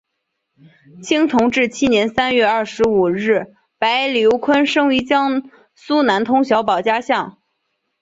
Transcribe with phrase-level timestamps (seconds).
[1.03, 7.37] 清同治七年三月二十五日白毓昆生于江苏南通小保家巷。